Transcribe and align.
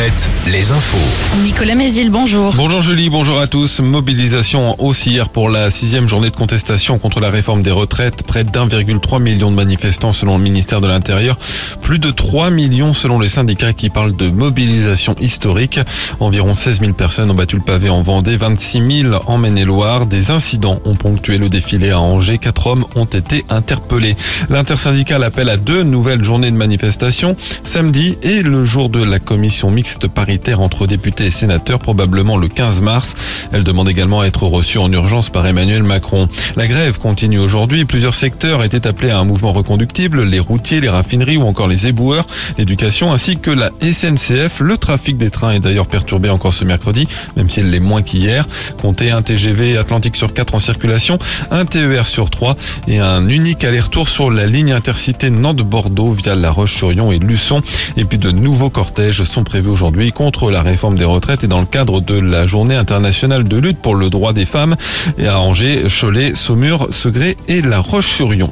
Alouette, 0.00 0.30
les 0.50 0.72
infos. 0.72 1.42
Nicolas 1.42 1.74
Mézil, 1.74 2.10
bonjour. 2.10 2.54
Bonjour 2.56 2.80
Julie, 2.80 3.10
bonjour 3.10 3.38
à 3.38 3.46
tous. 3.46 3.80
Mobilisation 3.80 4.70
en 4.70 4.76
hausse 4.78 5.04
hier 5.04 5.28
pour 5.28 5.50
la 5.50 5.70
sixième 5.70 6.08
journée 6.08 6.30
de 6.30 6.34
contestation 6.34 6.98
contre 6.98 7.20
la 7.20 7.28
réforme 7.28 7.60
des 7.60 7.70
retraites. 7.70 8.22
Près 8.22 8.44
d'1,3 8.44 9.20
million 9.20 9.50
de 9.50 9.56
manifestants 9.56 10.14
selon 10.14 10.38
le 10.38 10.42
ministère 10.42 10.80
de 10.80 10.86
l'Intérieur. 10.86 11.38
Plus 11.82 11.98
de 11.98 12.10
3 12.10 12.48
millions 12.48 12.94
selon 12.94 13.18
les 13.18 13.28
syndicats 13.28 13.74
qui 13.74 13.90
parlent 13.90 14.16
de 14.16 14.30
mobilisation 14.30 15.16
historique. 15.20 15.80
Environ 16.18 16.54
16 16.54 16.80
000 16.80 16.92
personnes 16.94 17.30
ont 17.30 17.34
battu 17.34 17.56
le 17.56 17.62
pavé 17.62 17.90
en 17.90 18.00
Vendée, 18.00 18.38
26 18.38 19.02
000 19.02 19.14
en 19.26 19.36
Maine-et-Loire. 19.36 20.06
Des 20.06 20.30
incidents 20.30 20.80
ont 20.86 20.96
ponctué 20.96 21.36
le 21.36 21.50
défilé 21.50 21.90
à 21.90 22.00
Angers. 22.00 22.38
Quatre 22.38 22.68
hommes 22.68 22.86
ont 22.94 23.04
été 23.04 23.44
interpellés. 23.50 24.16
L'intersyndicale 24.48 25.24
appelle 25.24 25.50
à 25.50 25.58
deux 25.58 25.82
nouvelles 25.82 26.24
journées 26.24 26.50
de 26.50 26.56
manifestation, 26.56 27.36
samedi 27.64 28.16
et 28.22 28.42
le 28.42 28.64
jour 28.64 28.88
de 28.88 29.04
la 29.04 29.18
commission 29.18 29.70
mixte 29.70 29.89
paritaire 29.98 30.60
entre 30.60 30.86
députés 30.86 31.26
et 31.26 31.30
sénateurs, 31.30 31.78
probablement 31.78 32.36
le 32.36 32.48
15 32.48 32.82
mars. 32.82 33.14
Elle 33.52 33.64
demande 33.64 33.88
également 33.88 34.20
à 34.20 34.26
être 34.26 34.44
reçue 34.44 34.78
en 34.78 34.90
urgence 34.92 35.30
par 35.30 35.46
Emmanuel 35.46 35.82
Macron. 35.82 36.28
La 36.56 36.66
grève 36.66 36.98
continue 36.98 37.38
aujourd'hui. 37.38 37.84
Plusieurs 37.84 38.14
secteurs 38.14 38.62
étaient 38.62 38.86
appelés 38.86 39.10
à 39.10 39.18
un 39.18 39.24
mouvement 39.24 39.52
reconductible, 39.52 40.22
les 40.22 40.38
routiers, 40.38 40.80
les 40.80 40.88
raffineries 40.88 41.36
ou 41.36 41.42
encore 41.42 41.68
les 41.68 41.88
éboueurs, 41.88 42.26
l'éducation 42.58 43.12
ainsi 43.12 43.36
que 43.36 43.50
la 43.50 43.70
SNCF. 43.82 44.60
Le 44.60 44.76
trafic 44.76 45.16
des 45.16 45.30
trains 45.30 45.52
est 45.52 45.60
d'ailleurs 45.60 45.88
perturbé 45.88 46.30
encore 46.30 46.52
ce 46.52 46.64
mercredi, 46.64 47.08
même 47.36 47.50
s'il 47.50 47.70
l'est 47.70 47.80
moins 47.80 48.02
qu'hier. 48.02 48.46
Comptez 48.80 49.10
un 49.10 49.22
TGV 49.22 49.76
Atlantique 49.76 50.16
sur 50.16 50.32
4 50.32 50.54
en 50.54 50.60
circulation, 50.60 51.18
un 51.50 51.64
TER 51.64 52.06
sur 52.06 52.30
3 52.30 52.56
et 52.86 53.00
un 53.00 53.28
unique 53.28 53.64
aller-retour 53.64 54.08
sur 54.08 54.30
la 54.30 54.46
ligne 54.46 54.72
intercité 54.72 55.30
Nantes-Bordeaux 55.30 56.12
via 56.12 56.34
La 56.34 56.50
Roche-sur-Yon 56.50 57.12
et 57.12 57.18
Luçon. 57.18 57.62
Et 57.96 58.04
puis 58.04 58.18
de 58.18 58.30
nouveaux 58.30 58.70
cortèges 58.70 59.24
sont 59.24 59.44
prévus 59.44 59.68
aujourd'hui 59.68 59.79
contre 60.14 60.50
la 60.50 60.60
réforme 60.60 60.96
des 60.96 61.04
retraites 61.04 61.44
et 61.44 61.46
dans 61.46 61.60
le 61.60 61.66
cadre 61.66 62.00
de 62.00 62.18
la 62.18 62.44
journée 62.44 62.74
internationale 62.74 63.44
de 63.44 63.56
lutte 63.56 63.78
pour 63.78 63.94
le 63.94 64.10
droit 64.10 64.34
des 64.34 64.44
femmes 64.44 64.76
et 65.16 65.26
à 65.26 65.40
Angers, 65.40 65.84
Cholet, 65.88 66.32
Saumur, 66.34 66.88
Segré 66.90 67.36
et 67.48 67.62
La 67.62 67.78
Roche-sur-Yon. 67.78 68.50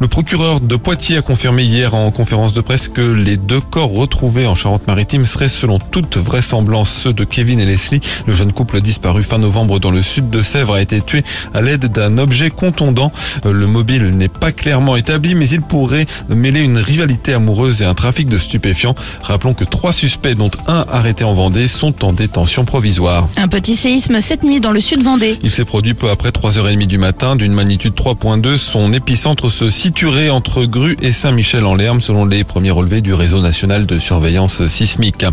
Le 0.00 0.08
procureur 0.08 0.60
de 0.60 0.76
Poitiers 0.76 1.18
a 1.18 1.22
confirmé 1.22 1.64
hier 1.64 1.94
en 1.94 2.10
conférence 2.10 2.54
de 2.54 2.60
presse 2.60 2.88
que 2.88 3.00
les 3.00 3.36
deux 3.36 3.60
corps 3.60 3.92
retrouvés 3.92 4.46
en 4.46 4.54
Charente-Maritime 4.54 5.26
seraient 5.26 5.48
selon 5.48 5.78
toute 5.78 6.16
vraisemblance 6.16 6.90
ceux 6.90 7.12
de 7.12 7.24
Kevin 7.24 7.60
et 7.60 7.66
Leslie. 7.66 8.00
Le 8.26 8.34
jeune 8.34 8.52
couple 8.52 8.80
disparu 8.80 9.24
fin 9.24 9.38
novembre 9.38 9.78
dans 9.78 9.90
le 9.90 10.02
sud 10.02 10.30
de 10.30 10.42
Sèvres 10.42 10.74
a 10.74 10.80
été 10.80 11.00
tué 11.00 11.22
à 11.52 11.60
l'aide 11.60 11.86
d'un 11.86 12.16
objet 12.18 12.50
contondant. 12.50 13.12
Le 13.44 13.66
mobile 13.66 14.10
n'est 14.16 14.28
pas 14.28 14.52
clairement 14.52 14.96
établi, 14.96 15.34
mais 15.34 15.48
il 15.48 15.60
pourrait 15.60 16.06
mêler 16.28 16.60
une 16.60 16.78
rivalité 16.78 17.34
amoureuse 17.34 17.82
et 17.82 17.84
un 17.84 17.94
trafic 17.94 18.28
de 18.28 18.38
stupéfiants. 18.38 18.94
Rappelons 19.22 19.54
que 19.54 19.64
trois 19.64 19.92
suspects, 19.92 20.34
dont 20.34 20.50
un 20.66 20.86
arrêté 20.90 21.24
en 21.24 21.32
Vendée, 21.32 21.68
sont 21.68 22.04
en 22.04 22.12
détention 22.12 22.64
provisoire. 22.64 23.28
Un 23.36 23.48
petit 23.48 23.76
séisme 23.76 24.20
cette 24.20 24.44
nuit 24.44 24.60
dans 24.60 24.72
le 24.72 24.80
sud 24.80 25.02
Vendée. 25.02 25.38
Il 25.42 25.50
s'est 25.50 25.64
produit 25.64 25.94
peu 25.94 26.10
après 26.10 26.30
3h30 26.30 26.86
du 26.86 26.98
matin 26.98 27.36
d'une 27.36 27.52
magnitude 27.52 27.94
3.2. 27.94 28.56
Son 28.56 28.92
épicentre 28.92 29.49
se 29.50 29.68
situé 29.68 30.30
entre 30.30 30.64
Gru 30.64 30.96
et 31.02 31.12
Saint-Michel-en-Lerme 31.12 32.00
selon 32.00 32.24
les 32.24 32.44
premiers 32.44 32.70
relevés 32.70 33.00
du 33.00 33.12
réseau 33.12 33.42
national 33.42 33.84
de 33.84 33.98
surveillance 33.98 34.66
sismique. 34.68 35.24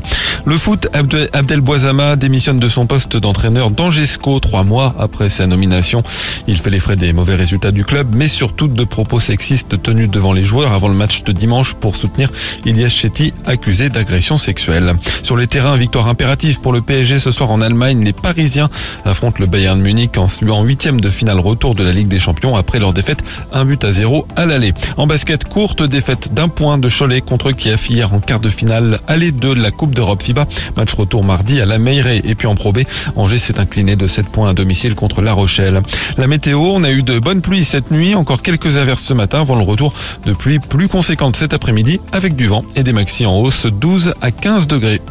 Le 0.46 0.58
foot, 0.58 0.88
Abdel 0.94 1.62
Boisama 1.62 2.16
démissionne 2.16 2.60
de 2.60 2.68
son 2.68 2.88
poste 2.88 3.16
d'entraîneur 3.16 3.70
d'Angesco 3.70 4.40
trois 4.40 4.64
mois 4.64 4.96
après 5.00 5.30
sa 5.30 5.46
nomination. 5.46 6.04
Il 6.48 6.58
fait 6.58 6.70
les 6.70 6.80
frais 6.80 6.96
des 6.96 7.14
mauvais 7.14 7.36
résultats 7.36 7.72
du 7.72 7.86
club, 7.86 8.08
mais 8.16 8.28
surtout 8.28 8.68
de 8.68 8.84
propos 8.84 9.20
sexistes 9.20 9.82
tenus 9.82 10.10
devant 10.10 10.34
les 10.34 10.44
joueurs 10.44 10.74
avant 10.74 10.88
le 10.88 10.96
match 10.96 11.24
de 11.24 11.32
dimanche 11.32 11.76
pour 11.76 11.96
soutenir 11.96 12.32
Ilyes 12.66 12.90
Chetty 12.90 13.34
accusé 13.46 13.90
d'agression 13.90 14.38
sexuelle. 14.38 14.96
Sur 15.24 15.38
les 15.38 15.48
terrains, 15.48 15.78
victoire 15.78 16.08
impérative 16.08 16.60
pour 16.60 16.74
le 16.74 16.82
PSG 16.82 17.20
ce 17.20 17.32
soir 17.32 17.52
en 17.52 17.62
Allemagne. 17.62 18.04
Les 18.04 18.14
Parisiens 18.14 18.70
affrontent 19.06 19.38
le 19.40 19.46
Bayern 19.46 19.80
Munich 19.80 20.18
en, 20.18 20.28
en 20.50 20.64
huitième 20.64 21.00
de 21.00 21.10
finale 21.10 21.40
retour 21.40 21.76
de 21.76 21.84
la 21.84 21.92
Ligue 21.92 22.08
des 22.08 22.20
Champions 22.20 22.56
après 22.56 22.80
leur 22.80 22.94
défaite 22.94 23.24
un 23.52 23.64
but 23.64 23.84
à 23.84 23.92
zéro 23.92 24.07
à 24.36 24.46
l'aller. 24.46 24.74
En 24.98 25.08
basket, 25.08 25.44
courte 25.44 25.84
défaite 25.84 26.34
d'un 26.34 26.48
point 26.48 26.78
de 26.78 26.90
Cholet 26.90 27.22
contre 27.22 27.52
Kiev 27.52 27.86
hier 27.90 28.14
en 28.14 28.20
quart 28.20 28.40
de 28.40 28.50
finale 28.50 29.00
aller 29.08 29.32
de 29.32 29.52
la 29.54 29.72
Coupe 29.72 29.94
d'Europe 29.94 30.24
FIBA. 30.24 30.48
Match 30.76 30.94
retour 30.94 31.24
mardi 31.24 31.60
à 31.62 31.66
la 31.66 31.78
Meilleray 31.78 32.22
et 32.24 32.36
puis 32.36 32.48
en 32.48 32.56
Pro 32.56 32.72
B, 32.72 32.80
Angers 33.16 33.38
s'est 33.38 33.60
incliné 33.60 33.96
de 33.96 34.08
7 34.08 34.28
points 34.30 34.50
à 34.50 34.54
domicile 34.54 34.96
contre 34.96 35.22
La 35.22 35.34
Rochelle. 35.34 35.82
La 36.18 36.28
météo, 36.28 36.60
on 36.60 36.84
a 36.84 36.92
eu 36.92 37.04
de 37.04 37.20
bonnes 37.20 37.42
pluies 37.42 37.66
cette 37.66 37.92
nuit, 37.92 38.16
encore 38.16 38.42
quelques 38.42 38.78
averses 38.78 39.04
ce 39.04 39.14
matin 39.14 39.42
avant 39.42 39.56
le 39.56 39.64
retour 39.64 39.94
de 40.26 40.34
pluie 40.34 40.60
plus 40.60 40.88
conséquente 40.88 41.36
cet 41.36 41.54
après-midi 41.54 42.00
avec 42.12 42.36
du 42.36 42.48
vent 42.48 42.64
et 42.76 42.84
des 42.84 42.94
maxi 42.94 43.26
en 43.26 43.38
hausse 43.38 43.66
12 43.66 44.14
à 44.22 44.32
15 44.32 44.68
degrés. 44.68 45.02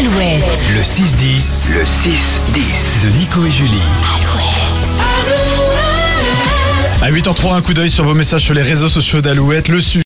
Alouette, 0.00 0.42
Alouette. 0.42 0.70
le 0.74 0.80
6-10, 0.80 1.68
le 1.72 1.84
6-10 1.84 3.04
de 3.04 3.18
Nico 3.18 3.44
et 3.44 3.50
Julie. 3.50 3.82
À 7.02 7.10
8h03, 7.10 7.56
un 7.56 7.60
coup 7.60 7.74
d'œil 7.74 7.90
sur 7.90 8.04
vos 8.04 8.14
messages 8.14 8.42
sur 8.42 8.54
les 8.54 8.62
réseaux 8.62 8.88
sociaux 8.88 9.20
d'Alouette. 9.20 9.68
Le 9.68 9.80
sujet 9.80 9.98